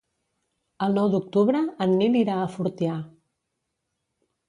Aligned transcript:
El 0.85 0.97
nou 0.99 1.09
d'octubre 1.17 1.63
en 1.87 1.95
Nil 2.01 2.19
irà 2.25 2.41
a 2.41 2.51
Fortià. 2.57 2.99